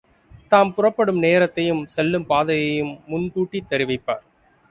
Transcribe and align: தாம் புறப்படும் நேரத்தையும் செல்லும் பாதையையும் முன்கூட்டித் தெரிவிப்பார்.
தாம் 0.51 0.73
புறப்படும் 0.73 1.17
நேரத்தையும் 1.17 1.85
செல்லும் 1.85 2.25
பாதையையும் 2.25 2.91
முன்கூட்டித் 3.07 3.69
தெரிவிப்பார். 3.69 4.25